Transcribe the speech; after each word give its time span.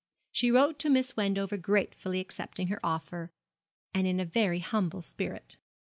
She 0.31 0.49
wrote 0.49 0.79
to 0.79 0.89
Miss 0.89 1.15
Wendover 1.15 1.57
gratefully 1.57 2.19
accepting 2.19 2.69
her 2.69 2.79
offer, 2.83 3.29
and 3.93 4.07
in 4.07 4.19
a 4.19 4.25
very 4.25 4.57
humble 4.57 5.03
spirit. 5.03 5.57